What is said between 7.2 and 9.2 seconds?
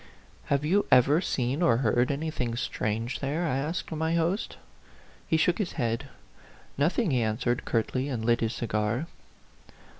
an swered, curtly, and lit his cigar.